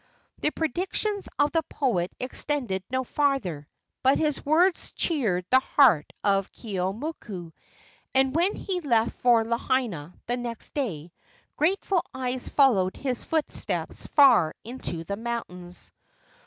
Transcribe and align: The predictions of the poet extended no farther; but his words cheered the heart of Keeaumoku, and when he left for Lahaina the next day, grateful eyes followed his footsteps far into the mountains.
The 0.39 0.49
predictions 0.49 1.29
of 1.37 1.51
the 1.51 1.61
poet 1.61 2.11
extended 2.19 2.81
no 2.89 3.03
farther; 3.03 3.67
but 4.01 4.17
his 4.17 4.43
words 4.43 4.93
cheered 4.93 5.45
the 5.51 5.59
heart 5.59 6.11
of 6.23 6.51
Keeaumoku, 6.53 7.51
and 8.15 8.35
when 8.35 8.55
he 8.55 8.79
left 8.81 9.11
for 9.19 9.45
Lahaina 9.45 10.15
the 10.25 10.37
next 10.37 10.73
day, 10.73 11.11
grateful 11.55 12.03
eyes 12.15 12.49
followed 12.49 12.97
his 12.97 13.23
footsteps 13.23 14.07
far 14.07 14.55
into 14.63 15.03
the 15.03 15.17
mountains. 15.17 15.91